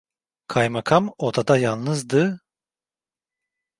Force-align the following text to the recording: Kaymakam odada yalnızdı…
Kaymakam 0.47 1.09
odada 1.19 1.57
yalnızdı… 1.57 2.41